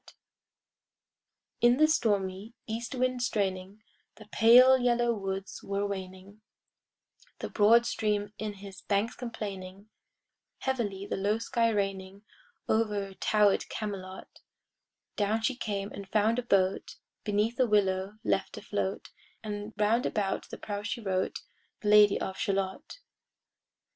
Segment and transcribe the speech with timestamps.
[0.01, 0.13] [Pg
[1.61, 3.83] 71] PART IV In the stormy east wind straining,
[4.15, 6.41] The pale yellow woods were waning,
[7.37, 9.91] The broad stream in his banks complaining,
[10.61, 12.23] Heavily the low sky raining
[12.67, 14.39] Over tower'd Camelot;
[15.17, 19.11] Down she came and found a boat Beneath a willow left afloat,
[19.43, 21.41] And round about the prow she wrote
[21.81, 23.01] The Lady of Shalott.